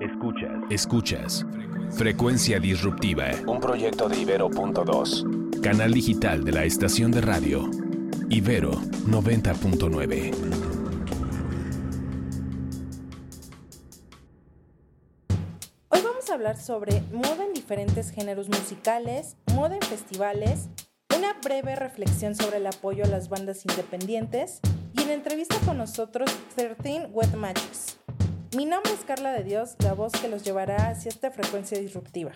[0.00, 0.50] Escuchas.
[0.70, 1.46] Escuchas.
[1.92, 3.30] Frecuencia Disruptiva.
[3.46, 5.60] Un proyecto de Ibero.2.
[5.60, 7.70] Canal digital de la estación de radio.
[8.28, 10.34] Ibero 90.9.
[15.88, 20.68] Hoy vamos a hablar sobre moda en diferentes géneros musicales, moda en festivales,
[21.16, 24.60] una breve reflexión sobre el apoyo a las bandas independientes
[24.92, 27.98] y en entrevista con nosotros 13 Wet Matches.
[28.56, 32.30] Mi nombre es Carla de Dios, la voz que los llevará hacia esta frecuencia disruptiva.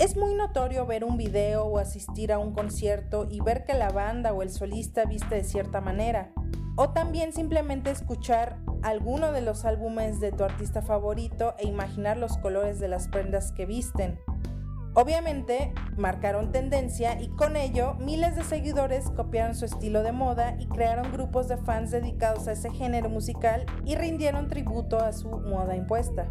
[0.00, 3.88] Es muy notorio ver un video o asistir a un concierto y ver que la
[3.88, 6.34] banda o el solista viste de cierta manera,
[6.76, 12.36] o también simplemente escuchar alguno de los álbumes de tu artista favorito e imaginar los
[12.36, 14.20] colores de las prendas que visten.
[14.98, 20.66] Obviamente marcaron tendencia y con ello miles de seguidores copiaron su estilo de moda y
[20.68, 25.76] crearon grupos de fans dedicados a ese género musical y rindieron tributo a su moda
[25.76, 26.26] impuesta.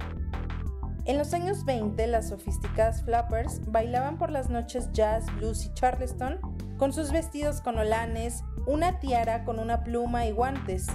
[1.06, 6.40] En los años 20, las sofisticadas flappers bailaban por las noches jazz, blues y charleston
[6.80, 10.88] con sus vestidos con olanes, una tiara con una pluma y guantes.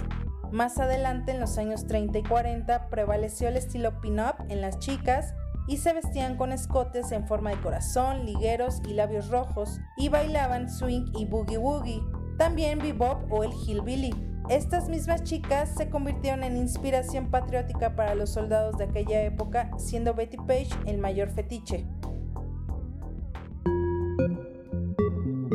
[0.51, 5.33] Más adelante, en los años 30 y 40, prevaleció el estilo pin-up en las chicas
[5.71, 10.69] y se vestían con escotes en forma de corazón, ligueros y labios rojos y bailaban
[10.69, 12.03] swing y boogie woogie,
[12.37, 14.13] también bebop o el hillbilly.
[14.49, 20.13] Estas mismas chicas se convirtieron en inspiración patriótica para los soldados de aquella época, siendo
[20.13, 21.87] Betty Page el mayor fetiche.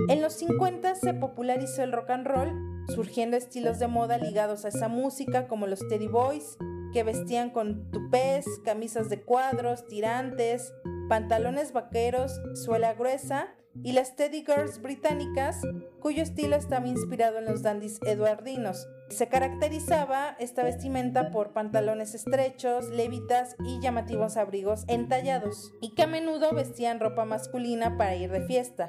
[0.08, 4.68] En los 50 se popularizó el rock and roll, surgiendo estilos de moda ligados a
[4.68, 6.56] esa música como los Teddy Boys,
[6.96, 10.72] que vestían con tupés, camisas de cuadros, tirantes,
[11.10, 15.60] pantalones vaqueros, suela gruesa, y las Teddy Girls británicas,
[16.00, 18.88] cuyo estilo estaba inspirado en los dandies eduardinos.
[19.10, 26.06] Se caracterizaba esta vestimenta por pantalones estrechos, levitas y llamativos abrigos entallados, y que a
[26.06, 28.88] menudo vestían ropa masculina para ir de fiesta,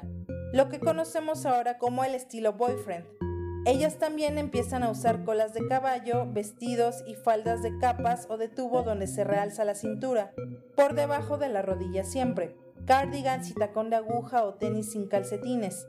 [0.54, 3.04] lo que conocemos ahora como el estilo boyfriend.
[3.68, 8.48] Ellas también empiezan a usar colas de caballo, vestidos y faldas de capas o de
[8.48, 10.32] tubo donde se realza la cintura,
[10.74, 15.86] por debajo de la rodilla siempre, cardigans y tacón de aguja o tenis sin calcetines.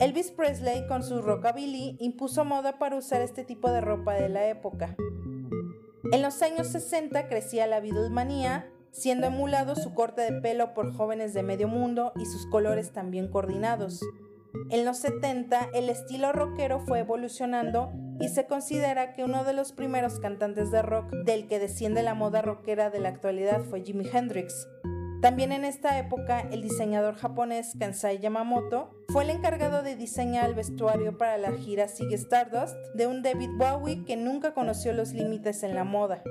[0.00, 4.48] Elvis Presley con su rockabilly impuso moda para usar este tipo de ropa de la
[4.48, 4.96] época.
[6.10, 11.32] En los años 60 crecía la Beatlemanía, siendo emulado su corte de pelo por jóvenes
[11.32, 14.00] de medio mundo y sus colores también coordinados.
[14.70, 19.72] En los 70 el estilo rockero fue evolucionando y se considera que uno de los
[19.72, 24.08] primeros cantantes de rock del que desciende la moda rockera de la actualidad fue Jimi
[24.12, 24.68] Hendrix.
[25.24, 30.54] También en esta época el diseñador japonés Kansai Yamamoto fue el encargado de diseñar el
[30.54, 35.62] vestuario para la gira Sigue Stardust de un David Bowie que nunca conoció los límites
[35.62, 36.22] en la moda.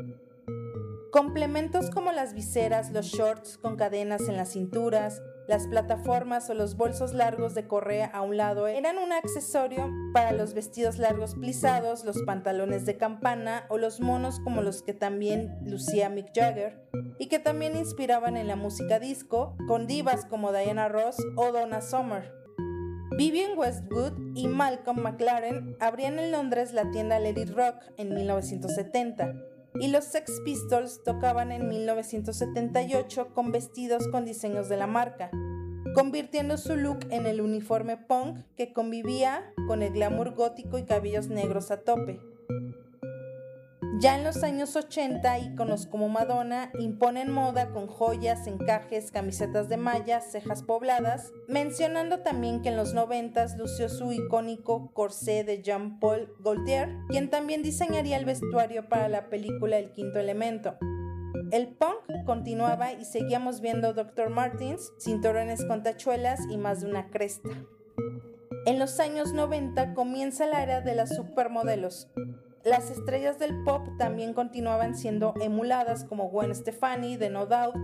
[1.11, 6.77] Complementos como las viseras, los shorts con cadenas en las cinturas, las plataformas o los
[6.77, 12.05] bolsos largos de correa a un lado eran un accesorio para los vestidos largos plisados,
[12.05, 16.81] los pantalones de campana o los monos como los que también lucía Mick Jagger
[17.19, 21.81] y que también inspiraban en la música disco con divas como Diana Ross o Donna
[21.81, 22.31] Summer.
[23.17, 29.87] Vivian Westwood y Malcolm McLaren abrían en Londres la tienda Lady Rock en 1970 y
[29.87, 35.31] los Sex Pistols tocaban en 1978 con vestidos con diseños de la marca,
[35.95, 41.27] convirtiendo su look en el uniforme punk que convivía con el glamour gótico y cabellos
[41.27, 42.32] negros a tope.
[43.99, 49.77] Ya en los años 80, íconos como Madonna imponen moda con joyas, encajes, camisetas de
[49.77, 56.33] malla, cejas pobladas, mencionando también que en los 90 lució su icónico corsé de Jean-Paul
[56.39, 60.75] Gaultier, quien también diseñaría el vestuario para la película El Quinto Elemento.
[61.51, 64.31] El punk continuaba y seguíamos viendo Dr.
[64.31, 67.49] Martins, cinturones con tachuelas y más de una cresta.
[68.65, 72.09] En los años 90 comienza la era de las supermodelos,
[72.63, 77.75] las estrellas del pop también continuaban siendo emuladas como Gwen Stefani de No Doubt,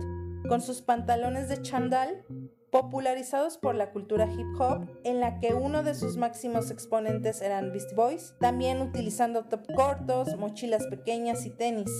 [0.48, 2.24] con sus pantalones de chandal,
[2.70, 7.72] popularizados por la cultura hip hop, en la que uno de sus máximos exponentes eran
[7.72, 11.90] Beastie Boys, también utilizando top cortos, mochilas pequeñas y tenis.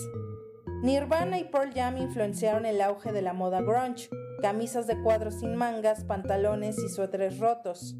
[0.81, 4.09] Nirvana y Pearl Jam influenciaron el auge de la moda grunge,
[4.41, 7.95] camisas de cuadros sin mangas, pantalones y suéteres rotos.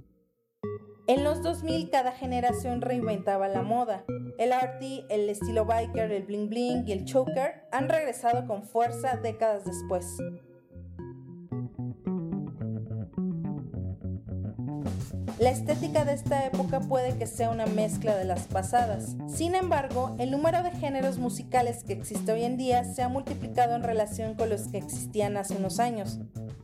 [1.07, 4.05] En los 2000 cada generación reinventaba la moda.
[4.41, 9.15] El arty, el estilo biker, el bling bling y el choker han regresado con fuerza
[9.17, 10.17] décadas después.
[15.37, 19.15] La estética de esta época puede que sea una mezcla de las pasadas.
[19.27, 23.75] Sin embargo, el número de géneros musicales que existe hoy en día se ha multiplicado
[23.75, 26.17] en relación con los que existían hace unos años.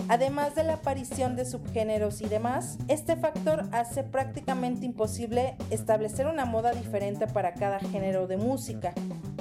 [0.10, 6.46] Además de la aparición de subgéneros y demás, este factor hace prácticamente imposible establecer una
[6.46, 8.94] moda diferente para cada género de música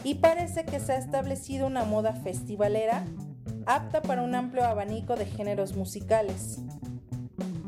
[0.02, 3.04] y parece que se ha establecido una moda festivalera
[3.66, 6.58] apta para un amplio abanico de géneros musicales.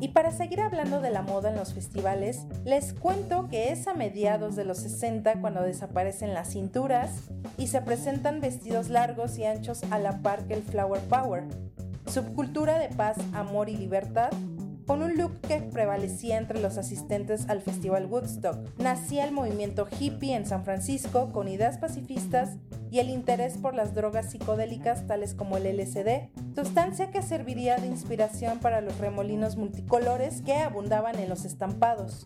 [0.01, 3.93] Y para seguir hablando de la moda en los festivales, les cuento que es a
[3.93, 9.83] mediados de los 60 cuando desaparecen las cinturas y se presentan vestidos largos y anchos
[9.91, 11.43] a la par que el flower power,
[12.09, 14.31] subcultura de paz, amor y libertad
[14.89, 18.57] con un look que prevalecía entre los asistentes al Festival Woodstock.
[18.79, 22.57] Nacía el movimiento hippie en San Francisco con ideas pacifistas
[22.89, 27.85] y el interés por las drogas psicodélicas tales como el LSD, sustancia que serviría de
[27.85, 32.23] inspiración para los remolinos multicolores que abundaban en los estampados.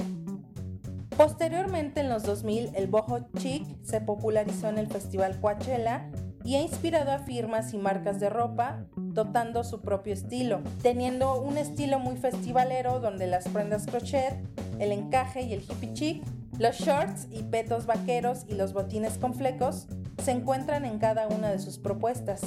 [1.17, 6.09] Posteriormente, en los 2000, el boho chic se popularizó en el Festival Coachella
[6.43, 11.57] y ha inspirado a firmas y marcas de ropa, dotando su propio estilo, teniendo un
[11.57, 14.35] estilo muy festivalero donde las prendas crochet,
[14.79, 16.23] el encaje y el hippie chic,
[16.59, 19.87] los shorts y petos vaqueros y los botines con flecos
[20.23, 22.41] se encuentran en cada una de sus propuestas.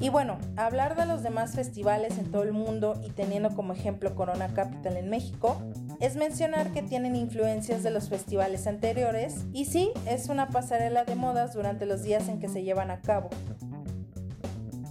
[0.00, 4.14] Y bueno, hablar de los demás festivales en todo el mundo y teniendo como ejemplo
[4.14, 5.62] Corona Capital en México,
[6.04, 11.14] es mencionar que tienen influencias de los festivales anteriores y sí, es una pasarela de
[11.14, 13.30] modas durante los días en que se llevan a cabo.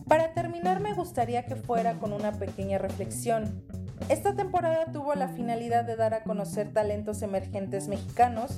[0.07, 3.63] Para terminar me gustaría que fuera con una pequeña reflexión.
[4.09, 8.57] Esta temporada tuvo la finalidad de dar a conocer talentos emergentes mexicanos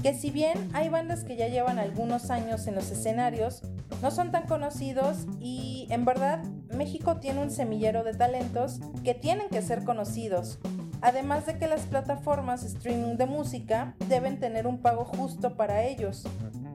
[0.00, 3.62] que si bien hay bandas que ya llevan algunos años en los escenarios,
[4.00, 9.48] no son tan conocidos y en verdad México tiene un semillero de talentos que tienen
[9.48, 10.60] que ser conocidos.
[11.00, 16.26] Además de que las plataformas streaming de música deben tener un pago justo para ellos,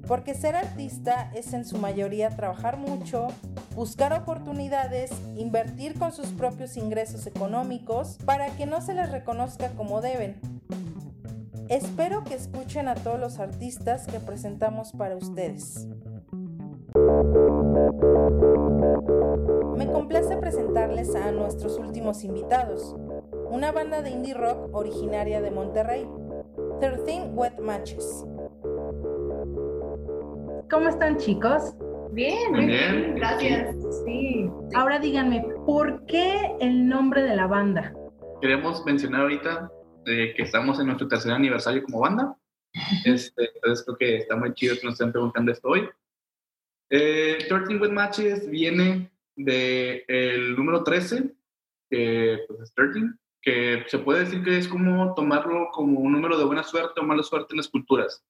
[0.07, 3.27] porque ser artista es en su mayoría trabajar mucho,
[3.75, 10.01] buscar oportunidades, invertir con sus propios ingresos económicos para que no se les reconozca como
[10.01, 10.39] deben.
[11.69, 15.87] Espero que escuchen a todos los artistas que presentamos para ustedes.
[19.77, 22.97] Me complace presentarles a nuestros últimos invitados,
[23.51, 26.07] una banda de indie rock originaria de Monterrey,
[26.79, 28.25] 13 Wet Matches.
[30.69, 31.75] ¿Cómo están chicos?
[32.11, 33.75] Bien, muy bien, gracias.
[34.05, 34.49] Sí.
[34.73, 37.93] Ahora díganme, ¿por qué el nombre de la banda?
[38.39, 39.69] Queremos mencionar ahorita
[40.05, 42.35] que estamos en nuestro tercer aniversario como banda.
[43.05, 45.89] Este, entonces creo que está muy chido que nos estén preguntando esto hoy.
[46.89, 51.33] Eh, 13 With Matches viene del el número 13,
[51.89, 56.37] que pues, es 13, que se puede decir que es como tomarlo como un número
[56.37, 58.23] de buena suerte o mala suerte en las culturas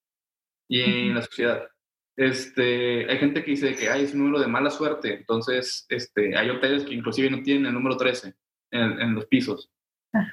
[0.68, 1.68] y en la sociedad.
[2.16, 6.38] Este, hay gente que dice que hay es un número de mala suerte, entonces este,
[6.38, 8.34] hay hoteles que inclusive no tienen el número 13
[8.72, 9.72] en, en los pisos.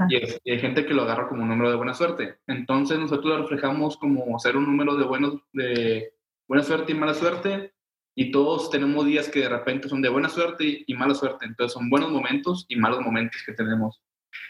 [0.09, 2.39] Y, hay gente que lo agarra como un número de buena suerte.
[2.47, 6.13] Entonces nosotros lo reflejamos como ser un número de, buenos, de
[6.49, 7.73] buena suerte y mala suerte.
[8.17, 11.47] Y todos tenemos días que de repente son de buena suerte y, mala suerte.
[11.47, 14.03] Entonces son buenos momentos y malos momentos que tenemos.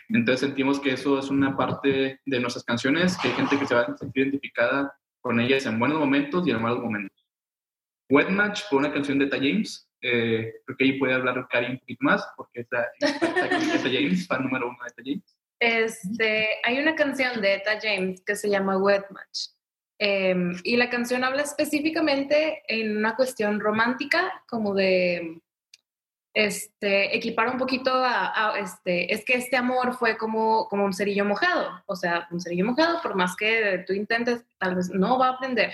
[0.08, 3.74] Entonces sentimos que eso es una parte de nuestras canciones, que hay gente que se
[3.74, 7.26] va a sentir identificada con ellas en buenos momentos y en malos momentos.
[8.10, 11.72] Wet Match fue una canción de Ta James, eh, creo que ahí puede hablar Karim
[11.72, 12.86] un poquito más, porque es la,
[13.82, 15.38] James, fan número uno de Eta James.
[15.60, 19.50] Este, hay una canción de Eta James que se llama Wet Match.
[20.00, 25.40] Em, y la canción habla específicamente en una cuestión romántica, como de
[26.34, 31.24] este, equipar un poquito a, este, es que este amor fue como, como un cerillo
[31.24, 35.28] mojado, o sea, un cerillo mojado, por más que tú intentes, tal vez no va
[35.28, 35.72] a aprender.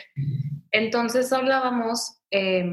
[0.71, 2.65] Entonces hablábamos eh,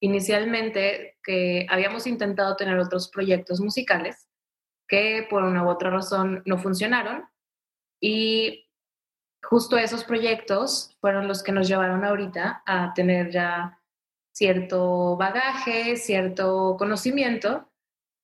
[0.00, 4.28] inicialmente que habíamos intentado tener otros proyectos musicales
[4.88, 7.24] que por una u otra razón no funcionaron
[8.00, 8.68] y
[9.42, 13.79] justo esos proyectos fueron los que nos llevaron ahorita a tener ya
[14.40, 17.70] cierto bagaje, cierto conocimiento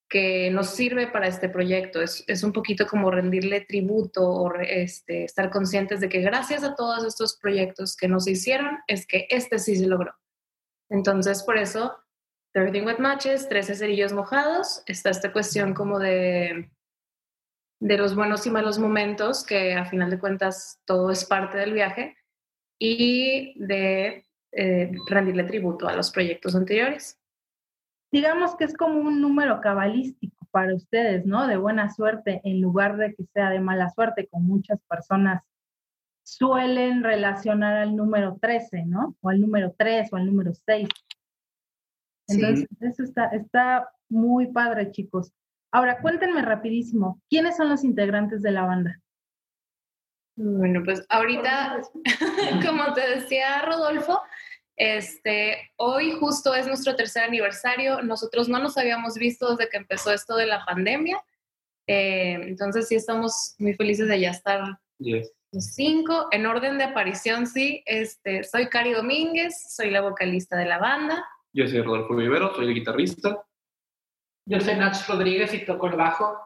[0.08, 2.00] que nos sirve para este proyecto.
[2.00, 6.74] Es, es un poquito como rendirle tributo o este, estar conscientes de que gracias a
[6.74, 10.14] todos estos proyectos que nos hicieron es que este sí se logró.
[10.88, 11.94] Entonces, por eso,
[12.54, 16.70] 13 wet matches, 13 cerillos mojados, está esta cuestión como de,
[17.78, 21.74] de los buenos y malos momentos, que a final de cuentas todo es parte del
[21.74, 22.16] viaje,
[22.78, 24.25] y de
[24.58, 27.18] eh, rendirle tributo a los proyectos anteriores.
[28.10, 31.46] Digamos que es como un número cabalístico para ustedes, ¿no?
[31.46, 35.42] De buena suerte, en lugar de que sea de mala suerte, con muchas personas
[36.24, 39.14] suelen relacionar al número 13, ¿no?
[39.20, 40.88] O al número 3 o al número 6.
[42.28, 45.32] Entonces, eso está, está muy padre, chicos.
[45.70, 49.00] Ahora, cuéntenme rapidísimo, ¿quiénes son los integrantes de la banda?
[50.36, 51.80] Bueno, pues ahorita,
[52.66, 54.20] como te decía Rodolfo,
[54.76, 58.02] este, hoy justo es nuestro tercer aniversario.
[58.02, 61.18] Nosotros no nos habíamos visto desde que empezó esto de la pandemia.
[61.86, 65.32] Eh, entonces sí estamos muy felices de ya estar Yes.
[65.52, 66.28] los cinco.
[66.30, 67.82] En orden de aparición, sí.
[67.86, 71.24] Este, soy Cari Domínguez, soy la vocalista de la banda.
[71.54, 73.42] Yo soy Rodolfo Vivero, soy el guitarrista.
[74.46, 76.38] Yo soy Nach Rodríguez y toco el bajo.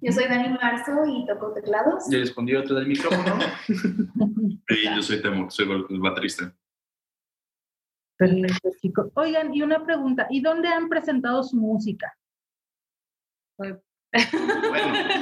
[0.00, 2.04] Yo soy Dani Marzo y toco teclados.
[2.10, 3.38] Ya escondido detrás del micrófono.
[4.68, 6.52] Y yo soy Temo, soy el baterista.
[8.18, 9.12] Perfecto, chicos.
[9.14, 12.12] Oigan, y una pregunta, ¿y dónde han presentado su música?
[13.58, 13.80] bueno,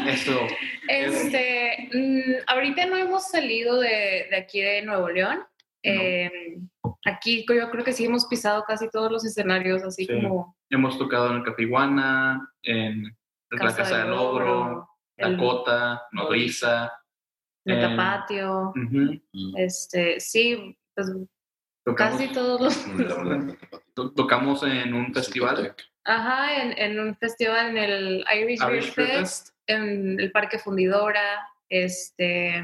[0.08, 0.40] eso.
[0.88, 5.40] Este, mm, ahorita no hemos salido de, de aquí de Nuevo León.
[5.82, 6.58] Eh,
[7.04, 10.12] aquí yo creo que sí hemos pisado casi todos los escenarios, así Sí.
[10.22, 13.14] como Hemos tocado en el Café Iguana, en
[13.50, 16.86] la Casa del Ogro, el Dakota, Nodriza.
[17.66, 18.72] eh, Metapatio.
[18.74, 19.20] ujú.
[19.56, 21.10] Este, sí, pues
[21.84, 22.84] Tocamos, casi todos los.
[23.94, 25.74] to- tocamos en un festival,
[26.06, 30.58] Ajá, en, en un festival en el Irish, Beer Irish Beer Fest, en el Parque
[30.58, 32.56] Fundidora, este,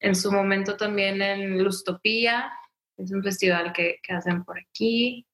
[0.00, 2.50] en su momento también en Lustopía,
[2.96, 5.26] es un festival que, que hacen por aquí.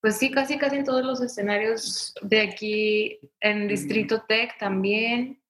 [0.00, 5.42] Pues sí, casi casi en todos los escenarios de aquí, en Distrito Tech también.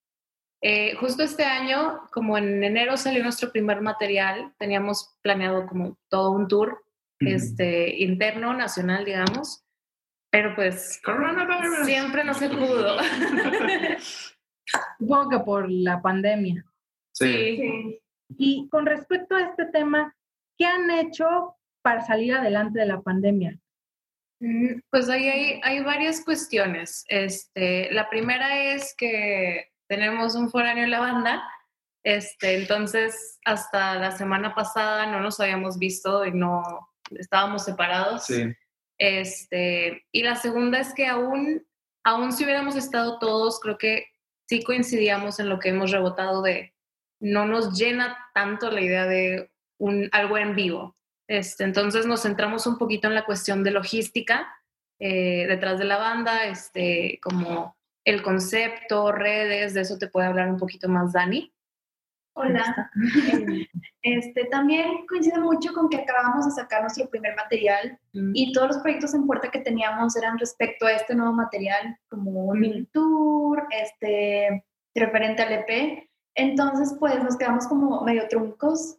[0.61, 6.31] Eh, justo este año, como en enero salió nuestro primer material, teníamos planeado como todo
[6.31, 6.83] un tour
[7.19, 9.63] este, interno, nacional, digamos,
[10.31, 11.85] pero pues Coronavirus.
[11.85, 12.97] siempre no se pudo.
[14.99, 16.65] Supongo que por la pandemia.
[17.13, 17.57] Sí.
[17.57, 18.01] Sí.
[18.37, 20.15] Y con respecto a este tema,
[20.57, 23.59] ¿qué han hecho para salir adelante de la pandemia?
[24.41, 27.05] Mm, Pues ahí hay, hay varias cuestiones.
[27.07, 31.43] Este, la primera es que tenemos un foráneo en la banda,
[32.03, 36.63] este, entonces hasta la semana pasada no nos habíamos visto y no
[37.11, 38.25] estábamos separados.
[38.25, 38.51] Sí.
[38.97, 41.65] Este, y la segunda es que aún,
[42.03, 44.07] aún si hubiéramos estado todos, creo que
[44.49, 46.73] sí coincidíamos en lo que hemos rebotado de
[47.19, 50.97] no nos llena tanto la idea de un, algo en vivo.
[51.27, 54.47] Este, entonces nos centramos un poquito en la cuestión de logística
[54.99, 57.75] eh, detrás de la banda, este, como
[58.05, 61.51] el concepto, redes, de eso te puede hablar un poquito más Dani.
[62.33, 62.91] Hola.
[64.03, 67.99] Este, también coincide mucho con que acabamos de sacar nuestro primer material
[68.33, 72.45] y todos los proyectos en puerta que teníamos eran respecto a este nuevo material, como
[72.45, 76.09] un mini tour, este, referente al EP.
[76.33, 78.97] Entonces, pues nos quedamos como medio truncos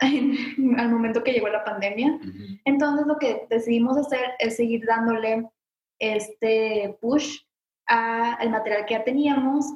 [0.76, 2.18] al momento que llegó la pandemia.
[2.64, 5.48] Entonces, lo que decidimos hacer es seguir dándole
[5.98, 7.40] este push
[7.86, 9.66] al material que ya teníamos.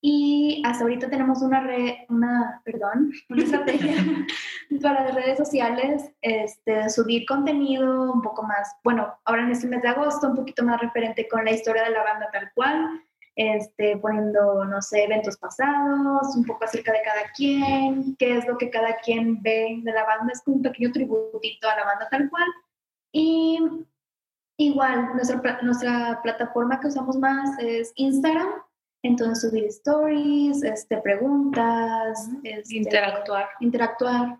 [0.00, 3.96] Y hasta ahorita tenemos una red, una, perdón, una estrategia
[4.82, 9.82] para las redes sociales, este, subir contenido un poco más, bueno, ahora en este mes
[9.82, 13.02] de agosto, un poquito más referente con la historia de la banda tal cual,
[13.38, 18.58] este, poniendo, no sé, eventos pasados, un poco acerca de cada quien, qué es lo
[18.58, 22.08] que cada quien ve de la banda, es como un pequeño tributito a la banda
[22.10, 22.48] tal cual.
[23.12, 23.60] Y
[24.56, 28.48] igual, nuestra, nuestra plataforma que usamos más es Instagram,
[29.04, 33.50] entonces subir stories, este, preguntas, este, Interactuar.
[33.60, 34.38] interactuar.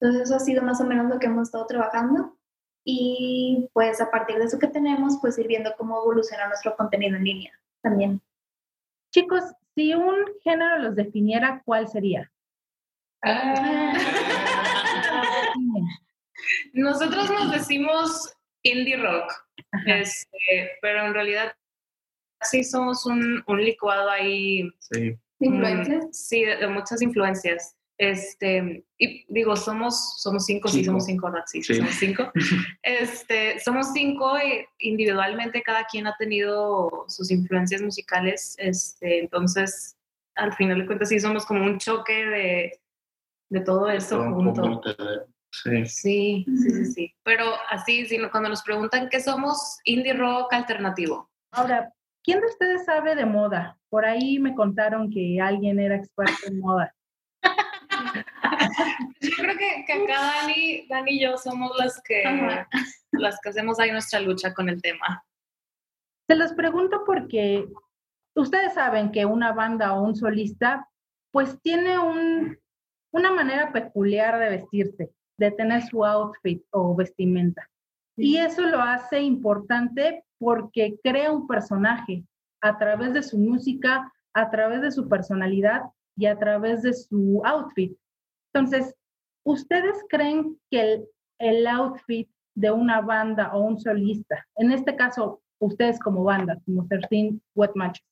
[0.00, 2.36] Entonces eso ha sido más o menos lo que hemos estado trabajando
[2.84, 7.16] y pues a partir de eso que tenemos, pues ir viendo cómo evoluciona nuestro contenido
[7.16, 7.52] en línea
[7.86, 8.20] también.
[9.12, 9.44] Chicos,
[9.76, 12.32] si un género los definiera, ¿cuál sería?
[16.72, 19.32] Nosotros nos decimos indie rock,
[19.86, 21.54] este, pero en realidad
[22.42, 25.16] sí somos un, un licuado ahí Sí.
[25.38, 26.04] ¿Influencias?
[26.04, 27.75] Mm, sí, de, de muchas influencias.
[27.98, 31.44] Este, y digo, somos, somos cinco, sí, somos cinco, ¿verdad?
[31.46, 31.74] Sí, Sí.
[31.76, 32.30] somos cinco.
[32.82, 38.54] Este, somos cinco y individualmente cada quien ha tenido sus influencias musicales.
[38.58, 39.96] Este, entonces,
[40.34, 42.80] al final de cuentas, sí somos como un choque de,
[43.50, 44.82] de todo eso un junto.
[45.50, 45.86] Sí.
[45.86, 47.14] Sí, sí, sí, sí.
[47.22, 51.30] Pero así, sí, cuando nos preguntan qué somos, indie rock alternativo.
[51.50, 51.90] Ahora,
[52.22, 53.78] ¿quién de ustedes sabe de moda?
[53.88, 56.94] Por ahí me contaron que alguien era experto en moda.
[59.20, 62.68] Yo creo que, que acá Dani, Dani y yo somos las que, Ajá.
[63.12, 65.24] las que hacemos ahí nuestra lucha con el tema.
[66.28, 67.66] Se los pregunto porque
[68.34, 70.88] ustedes saben que una banda o un solista,
[71.32, 72.58] pues tiene un,
[73.12, 77.68] una manera peculiar de vestirse, de tener su outfit o vestimenta.
[78.16, 82.24] Y eso lo hace importante porque crea un personaje
[82.62, 85.82] a través de su música, a través de su personalidad
[86.16, 87.96] y a través de su outfit.
[88.56, 88.94] Entonces,
[89.44, 91.08] ¿ustedes creen que el,
[91.38, 96.86] el outfit de una banda o un solista, en este caso ustedes como banda, como
[96.88, 98.06] 13 Wet Matches,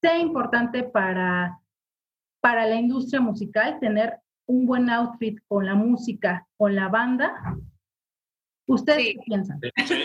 [0.00, 1.58] sea importante para,
[2.40, 4.16] para la industria musical tener
[4.46, 7.34] un buen outfit con la música, con la banda?
[8.68, 9.58] ¿Ustedes qué piensan?
[9.60, 10.04] Sí, sí,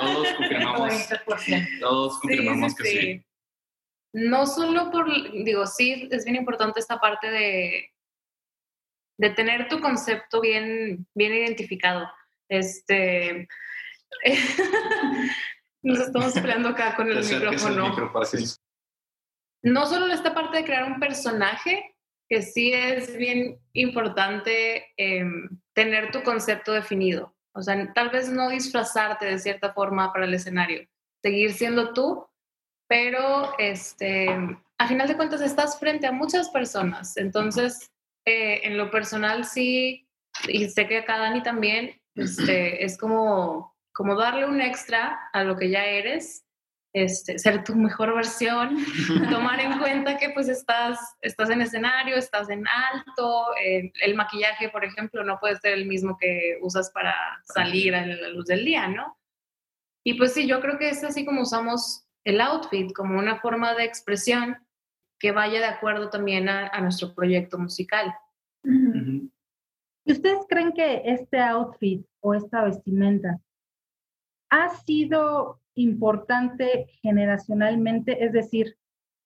[0.00, 1.08] todos confirmamos,
[1.78, 3.24] todos confirmamos que sí.
[4.12, 5.06] No solo por,
[5.44, 7.90] digo, sí, es bien importante esta parte de,
[9.20, 12.10] de tener tu concepto bien, bien identificado.
[12.48, 13.46] Este,
[15.82, 17.94] nos estamos peleando acá con el micrófono.
[19.62, 21.94] No solo esta parte de crear un personaje,
[22.30, 27.36] que sí es bien importante em, tener tu concepto definido.
[27.52, 30.88] O sea, tal vez no disfrazarte de cierta forma para el escenario,
[31.22, 32.26] seguir siendo tú,
[32.88, 34.30] pero este,
[34.78, 37.18] a final de cuentas estás frente a muchas personas.
[37.18, 37.90] Entonces,
[38.24, 40.08] eh, en lo personal sí,
[40.48, 45.56] y sé que acá Dani también, este, es como, como darle un extra a lo
[45.56, 46.44] que ya eres,
[46.92, 48.76] este, ser tu mejor versión,
[49.30, 53.46] tomar en cuenta que pues estás, estás en escenario, estás en alto,
[54.02, 58.28] el maquillaje, por ejemplo, no puede ser el mismo que usas para salir a la
[58.30, 59.16] luz del día, ¿no?
[60.04, 63.74] Y pues sí, yo creo que es así como usamos el outfit, como una forma
[63.74, 64.58] de expresión
[65.20, 68.12] que vaya de acuerdo también a, nuestro proyecto musical.
[68.64, 73.38] ¿Y ustedes creen que este outfit o esta vestimenta
[74.50, 78.76] ha sido importante generacionalmente, es decir,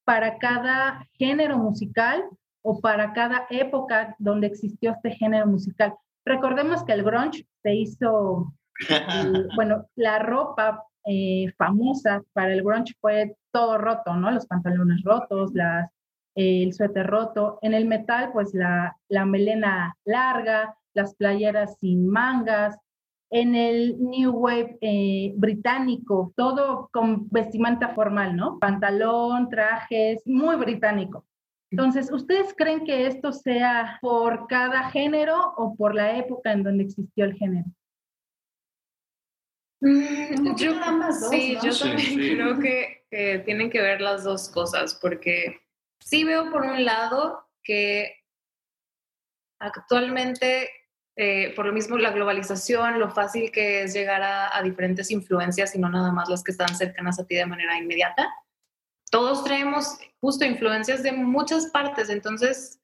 [0.04, 2.24] para cada género musical
[2.62, 5.94] o para cada época donde existió este género musical?
[6.26, 8.52] Recordemos que el grunge se hizo,
[9.56, 14.32] bueno, la ropa eh, famosa para el grunge fue todo roto, ¿no?
[14.32, 15.90] Los pantalones rotos, las
[16.34, 17.58] el suéter roto.
[17.62, 22.76] En el metal, pues la, la melena larga, las playeras sin mangas.
[23.30, 28.58] En el New Wave eh, británico, todo con vestimenta formal, ¿no?
[28.58, 31.24] Pantalón, trajes, muy británico.
[31.70, 36.84] Entonces, ¿ustedes creen que esto sea por cada género o por la época en donde
[36.84, 37.66] existió el género?
[39.80, 40.72] Mm, yo,
[41.30, 45.64] sí, yo también creo que, que, tienen que ver las dos cosas, porque
[46.05, 48.22] Sí veo por un lado que
[49.59, 50.70] actualmente,
[51.16, 55.79] eh, por lo mismo la globalización, lo fácil que es llegar a, diferentes influencias y
[55.79, 58.29] no nada más las que están cercanas a ti de manera inmediata.
[59.11, 62.81] Todos traemos justo influencias de muchas partes, entonces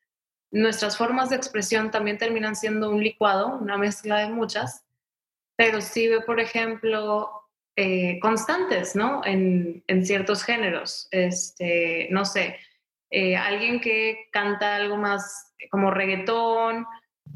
[0.51, 4.87] nuestras formas de expresión también terminan siendo un licuado, una mezcla de muchas,
[5.57, 7.40] pero sí veo, por ejemplo,
[7.83, 9.23] eh, constantes, ¿no?
[9.25, 11.09] En, en, ciertos géneros.
[11.11, 12.59] Este, no sé,
[13.09, 16.85] eh, alguien que canta algo más como reggaetón,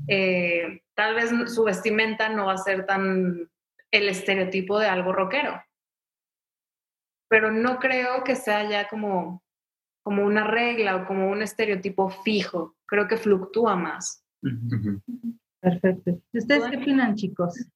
[0.07, 3.51] eh, tal vez su vestimenta no va a ser tan
[3.91, 5.63] el estereotipo de algo rockero.
[7.27, 9.43] Pero no creo que sea ya como,
[10.03, 12.77] como una regla o como un estereotipo fijo.
[12.85, 14.23] Creo que fluctúa más.
[15.63, 16.21] Perfecto.
[16.35, 17.67] ¿Ustedes qué opinan, chicos?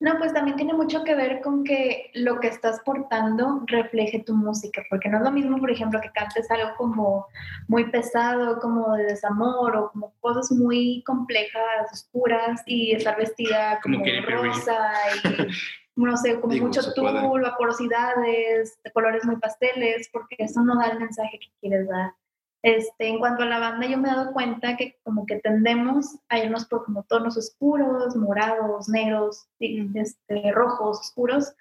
[0.00, 4.34] No, pues también tiene mucho que ver con que lo que estás portando refleje tu
[4.34, 7.26] música, porque no es lo mismo, por ejemplo, que cantes algo como
[7.68, 14.02] muy pesado, como de desamor o como cosas muy complejas, oscuras y estar vestida como,
[14.26, 14.90] rosa
[15.96, 20.86] y no sé, como mucho tul, vaporosidades, de colores muy pasteles, porque eso no da
[20.86, 22.14] el mensaje que quieres dar.
[22.62, 26.18] Este, en cuanto a la banda, yo me he dado cuenta que como que tendemos
[26.28, 31.54] a irnos por como tonos oscuros, morados, negros, este, rojos, oscuros,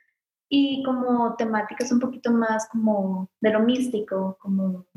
[0.50, 4.88] y como temáticas un poquito más como de lo místico, como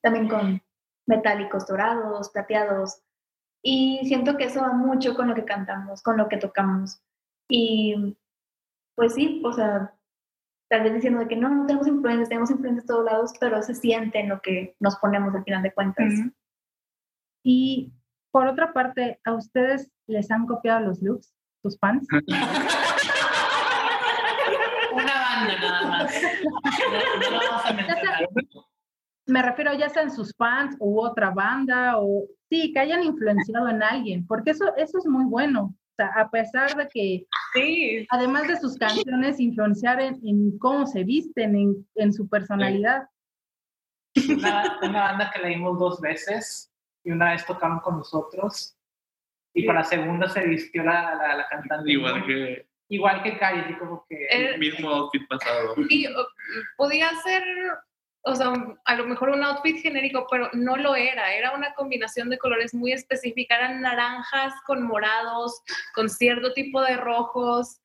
[0.00, 0.62] también con
[1.06, 3.02] metálicos dorados, plateados.
[3.60, 7.00] Y siento que eso va mucho con lo que cantamos, con lo que tocamos.
[7.48, 8.16] Y
[8.94, 9.97] pues sí, o sea,
[10.68, 13.62] tal vez diciendo de que no, no tenemos influencias, tenemos influencias de todos lados, pero
[13.62, 16.12] se siente en lo que nos ponemos al final de cuentas.
[17.42, 17.92] Y
[18.30, 22.06] por otra parte, ¿a ustedes les han copiado los looks, sus fans?
[24.92, 26.14] Una banda nada más.
[29.26, 33.68] me refiero ya sea en sus fans u otra banda o sí, que hayan influenciado
[33.68, 38.76] en alguien, porque eso, eso es muy bueno a pesar de que, además de sus
[38.76, 43.08] canciones, influenciar en, cómo se visten, en, su personalidad.
[44.28, 46.72] Una, una banda que la vimos dos veces
[47.04, 48.76] y una vez tocaron con nosotros.
[49.54, 51.90] Y para la segunda se vistió la, la, la cantante.
[51.90, 54.26] Igual que Igual que Cari, como que.
[54.30, 55.74] El mismo outfit pasado.
[55.90, 56.24] Y uh,
[56.76, 57.42] podía ser,
[58.22, 58.52] o sea,
[58.84, 61.34] a lo mejor un outfit genérico, pero no lo era.
[61.34, 63.56] Era una combinación de colores muy específica.
[63.56, 65.62] Eran naranjas con morados,
[65.94, 67.80] con cierto tipo de rojos.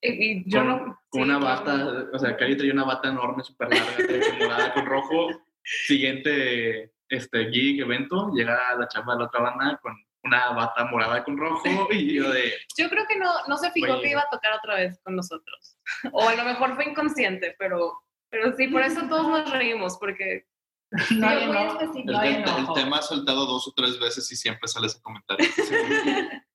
[0.00, 0.78] Y, y yo con, no.
[0.84, 3.96] con sí, una no, bata, o sea, Cari traía una bata enorme, súper larga,
[4.40, 5.28] morada con rojo.
[5.62, 11.24] Siguiente este, gig, evento, llega la chamba de la otra banda con una bata morada
[11.24, 12.52] con rojo y yo de...
[12.76, 14.02] Yo creo que no, no se fijó Oye.
[14.02, 15.78] que iba a tocar otra vez con nosotros.
[16.12, 20.46] O a lo mejor fue inconsciente, pero, pero sí, por eso todos nos reímos, porque
[21.10, 22.20] No, muy no, específico.
[22.22, 25.46] El, tema ha saltado dos o tres veces y siempre sale ese comentario.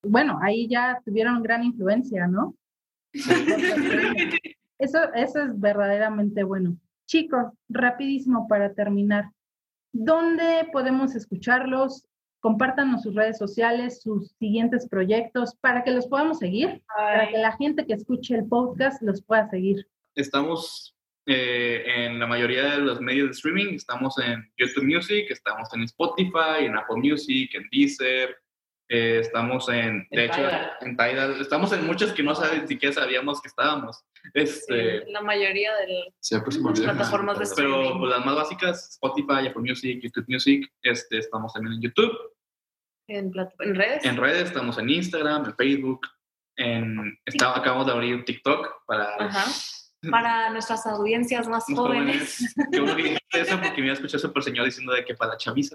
[0.00, 2.54] Bueno, ahí ya tuvieron gran influencia, ¿no?
[4.78, 6.78] Eso, eso es verdaderamente bueno.
[7.04, 9.32] Chicos, rapidísimo para terminar.
[9.92, 12.06] ¿Dónde podemos escucharlos?
[12.38, 17.56] Compártanos sus redes sociales, sus siguientes proyectos, para que los podamos seguir, para que la
[17.56, 19.84] gente que escuche el podcast los pueda seguir.
[20.22, 25.72] Estamos eh, en la mayoría de los medios de streaming, estamos en YouTube Music, estamos
[25.74, 28.36] en Spotify, en Apple Music, en Deezer,
[28.90, 30.72] eh, estamos en, de En hecho, Tidal.
[30.80, 34.04] en Tidal, estamos en muchas que no saben, ni siquiera sabíamos que estábamos.
[34.34, 35.86] Este, sí, la mayoría de
[36.30, 37.98] las plataformas de Pero streaming.
[38.00, 42.12] pues, las más básicas, Spotify, Apple Music, YouTube Music, este, estamos también en YouTube.
[43.06, 44.04] En redes.
[44.04, 46.00] En redes estamos en Instagram, en Facebook,
[46.56, 49.44] en, está- acabamos de abrir TikTok para Ajá.
[50.10, 52.38] Para nuestras audiencias más jóvenes.
[52.54, 52.54] jóvenes.
[52.70, 55.14] Qué bueno que dijiste eso porque me iba a escuchar súper señor diciendo de que
[55.14, 55.74] para la chaviza.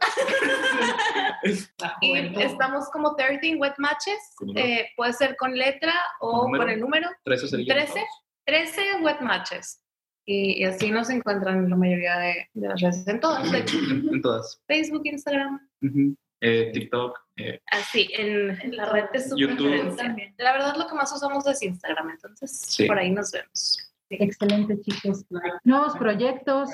[2.01, 4.17] Y estamos como 13 wet matches.
[4.55, 7.09] Eh, puede ser con letra o ¿Con el número.
[7.25, 7.73] 13 sería.
[7.75, 8.05] 13.
[8.45, 9.81] 13 wet matches.
[10.25, 13.05] Y, y así nos encuentran en la mayoría de, de las redes.
[13.07, 13.77] En todas, de hecho.
[13.77, 14.61] En, en todas.
[14.67, 15.59] Facebook, Instagram.
[15.81, 16.15] Ujú.
[16.39, 17.19] Eh, TikTok.
[17.37, 19.95] eh, Así, en, en la red de su YouTube.
[19.97, 20.33] También.
[20.37, 22.09] La verdad, lo que más usamos es Instagram.
[22.11, 22.85] Entonces, Sí.
[22.85, 23.89] por ahí nos vemos.
[24.09, 25.25] Excelente, chicos.
[25.63, 26.69] Nuevos proyectos,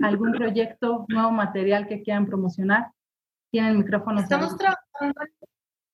[0.00, 2.90] algún proyecto, nuevo material que quieran promocionar.
[3.50, 4.22] Tienen micrófonos.
[4.24, 5.20] Estamos trabajando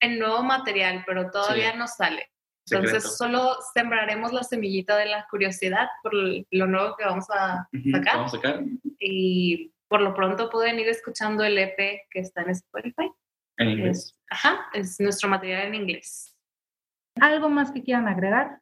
[0.01, 1.79] en nuevo material, pero todavía Sí.
[1.79, 2.29] no sale.
[2.65, 2.95] secreto.
[2.95, 8.17] Entonces solo sembraremos la semillita de la curiosidad por lo nuevo que vamos a sacar.
[8.17, 8.63] Vamos a sacar
[9.01, 13.11] Y por lo pronto pueden ir escuchando el EP que está en Spotify.
[13.59, 13.99] en inglés.
[13.99, 16.37] Es, ajá, es nuestro material en inglés.
[17.21, 18.61] ¿Algo más que quieran agregar?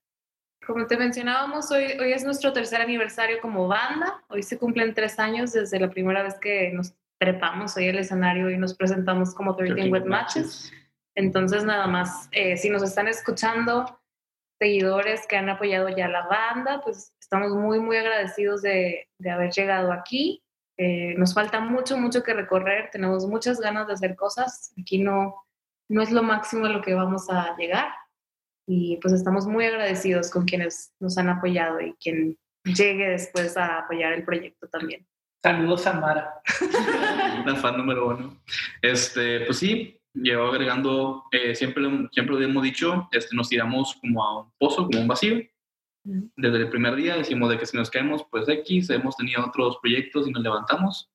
[0.72, 4.22] Como te mencionábamos, hoy, hoy es nuestro tercer aniversario como banda.
[4.28, 8.48] Hoy se cumplen tres años desde la primera vez que nos trepamos hoy al escenario
[8.50, 10.72] y nos presentamos como 13 Wet Matches.
[11.16, 14.00] Entonces, nada más, eh, si nos están escuchando,
[14.61, 19.50] seguidores que han apoyado ya la banda, pues estamos muy, muy agradecidos de, de haber
[19.50, 20.44] llegado aquí.
[20.76, 24.72] Eh, nos falta mucho, mucho que recorrer, tenemos muchas ganas de hacer cosas.
[24.80, 25.35] Aquí no,
[25.88, 27.88] no es lo máximo a lo que vamos a llegar.
[28.72, 33.78] Y pues estamos muy agradecidos con quienes nos han apoyado y quien llegue después a
[33.80, 35.04] apoyar el proyecto también.
[35.42, 36.35] Saludos a Mara.
[37.46, 38.40] la fan número uno.
[38.80, 43.96] Este, pues sí, llevo agregando, eh, siempre, lo- siempre lo hemos dicho, este, nos tiramos
[44.00, 45.40] como a un pozo, como un vacío.
[46.04, 49.78] Desde el primer día decimos de que si nos caemos, pues X, hemos tenido otros
[49.83, 51.11] proyectos y nos levantamos.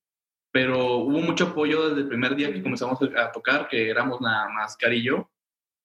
[0.52, 4.50] Pero hubo mucho apoyo desde el primer día que comenzamos a tocar, que éramos nada
[4.50, 5.30] más Cari y yo.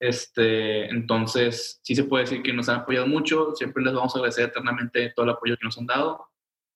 [0.01, 3.55] Este, entonces, sí se puede decir que nos han apoyado mucho.
[3.55, 6.31] Siempre les vamos a agradecer eternamente todo el apoyo que nos han dado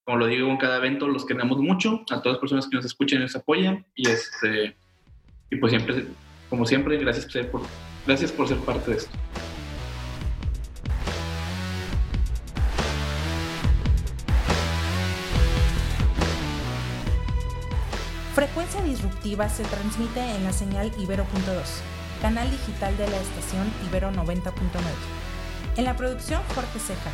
[0.05, 2.85] como lo digo en cada evento, los queremos mucho, a todas las personas que nos
[2.85, 4.77] escuchan y nos apoyan, y este,
[5.51, 6.05] y pues siempre,
[6.51, 7.63] como siempre, gracias por,
[8.07, 9.11] gracias por ser parte de esto.
[18.35, 21.81] Frecuencia Disruptiva se transmite en la señal Ibero.2,
[22.25, 24.55] canal digital de la estación Ibero 90.9.
[25.77, 27.11] En la producción Jorge Ceja,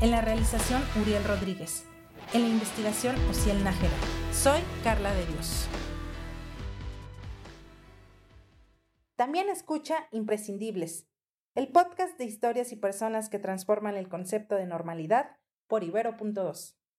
[0.00, 1.84] en la realización Uriel Rodríguez,
[2.32, 3.96] en la investigación Ociel Nájera.
[4.30, 5.66] Soy Carla de Dios.
[9.16, 11.08] También escucha Imprescindibles,
[11.56, 16.76] el podcast de historias y personas que transforman el concepto de normalidad por Ibero.2.